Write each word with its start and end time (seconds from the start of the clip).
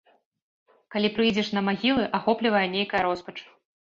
Калі 0.93 1.09
прыйдзеш 1.17 1.51
на 1.57 1.61
магілы, 1.67 2.07
ахоплівае 2.19 2.65
нейкая 2.79 3.01
роспач. 3.09 3.37